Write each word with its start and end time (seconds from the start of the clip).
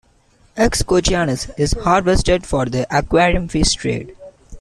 "X. 0.57 0.81
couchianus" 0.81 1.51
is 1.59 1.73
harvested 1.73 2.43
for 2.43 2.65
the 2.65 2.87
aquarium 2.89 3.47
fish 3.47 3.71
trade. 3.75 4.15